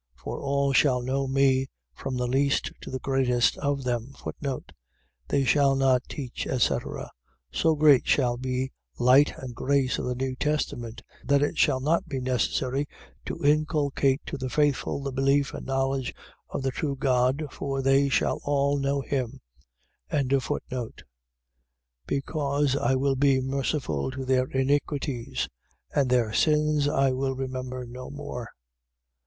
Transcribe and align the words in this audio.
For 0.15 0.39
all 0.41 0.73
shall 0.73 0.99
know 1.03 1.27
me, 1.27 1.67
from 1.93 2.17
the 2.17 2.25
least 2.27 2.71
to 2.81 2.89
the 2.89 2.97
greatest 2.97 3.55
of 3.59 3.83
them. 3.83 4.15
They 5.27 5.43
shall 5.45 5.75
not 5.75 6.01
teach, 6.09 6.47
etc.. 6.47 7.11
.So 7.51 7.75
great 7.75 8.07
shall 8.07 8.35
be 8.37 8.71
light 8.97 9.35
and 9.37 9.53
grace 9.53 9.99
of 9.99 10.05
the 10.05 10.15
new 10.15 10.35
testament, 10.35 11.03
that 11.23 11.43
it 11.43 11.59
shall 11.59 11.79
not 11.79 12.07
be 12.07 12.19
necessary 12.19 12.87
to 13.27 13.45
inculcate 13.45 14.21
to 14.25 14.39
the 14.39 14.49
faithful 14.49 15.03
the 15.03 15.11
belief 15.11 15.53
and 15.53 15.67
knowledge 15.67 16.15
of 16.49 16.63
the 16.63 16.71
true 16.71 16.95
God, 16.95 17.43
for 17.51 17.83
they 17.83 18.09
shall 18.09 18.41
all 18.43 18.79
know 18.79 19.01
him. 19.01 19.39
8:12. 20.11 21.01
Because 22.07 22.75
I 22.75 22.95
will 22.95 23.15
be 23.15 23.39
merciful 23.39 24.09
to 24.09 24.25
their 24.25 24.47
iniquities: 24.47 25.47
and 25.93 26.09
their 26.09 26.33
sins 26.33 26.87
I 26.87 27.11
will 27.11 27.35
remember 27.35 27.85
no 27.85 28.09
more. 28.09 28.49